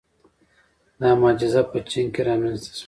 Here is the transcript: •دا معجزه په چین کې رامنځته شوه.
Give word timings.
•دا 0.99 1.09
معجزه 1.21 1.61
په 1.71 1.77
چین 1.89 2.05
کې 2.13 2.21
رامنځته 2.29 2.69
شوه. 2.75 2.79